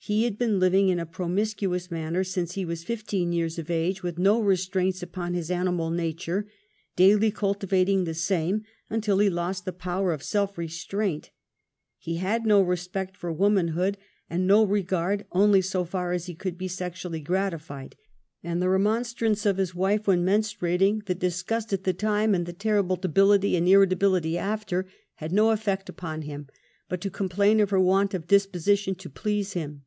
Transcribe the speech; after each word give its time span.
He 0.00 0.24
had 0.24 0.38
been 0.38 0.58
living 0.58 0.88
in 0.88 0.98
a 0.98 1.04
promiscuous 1.04 1.90
manner 1.90 2.24
since 2.24 2.52
he 2.54 2.64
was 2.64 2.82
fifteen 2.82 3.30
years 3.30 3.58
of 3.58 3.70
age, 3.70 4.02
with 4.02 4.16
no 4.16 4.40
restraints 4.40 5.02
upon 5.02 5.34
his 5.34 5.50
animal 5.50 5.90
nature, 5.90 6.46
daily 6.96 7.30
cultivating 7.30 8.04
the 8.04 8.14
same 8.14 8.62
until 8.88 9.18
he 9.18 9.28
lost 9.28 9.66
the 9.66 9.72
power 9.72 10.12
of 10.14 10.22
self 10.22 10.56
restraint. 10.56 11.30
He 11.98 12.16
had 12.16 12.46
no 12.46 12.62
respect 12.62 13.18
for 13.18 13.30
womanhood 13.30 13.98
and 14.30 14.46
no 14.46 14.64
regard, 14.64 15.26
only 15.32 15.60
so 15.60 15.84
far 15.84 16.12
as 16.12 16.24
he 16.24 16.34
could 16.34 16.56
be 16.56 16.68
sexually 16.68 17.20
gratified, 17.20 17.94
and 18.42 18.62
the 18.62 18.70
remonstrance 18.70 19.44
of 19.44 19.58
his 19.58 19.74
wife 19.74 20.06
when 20.06 20.24
menstruating, 20.24 21.04
the 21.04 21.14
disgust 21.14 21.70
at 21.74 21.84
the 21.84 21.92
time, 21.92 22.34
and 22.34 22.46
the 22.46 22.54
terrible 22.54 22.96
debility 22.96 23.56
and 23.56 23.68
irritability 23.68 24.38
after, 24.38 24.86
had 25.16 25.32
no 25.32 25.50
ef 25.50 25.64
fect 25.64 25.90
upon 25.90 26.22
him 26.22 26.46
but 26.88 27.02
to 27.02 27.10
complain 27.10 27.60
of 27.60 27.68
her 27.68 27.80
want 27.80 28.14
of 28.14 28.26
dis 28.28 28.46
position 28.46 28.94
to 28.94 29.10
please 29.10 29.52
him. 29.52 29.82